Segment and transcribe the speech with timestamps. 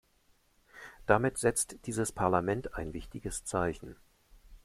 [1.05, 3.95] Damit setzt dieses Parlament ein wichtiges Zeichen.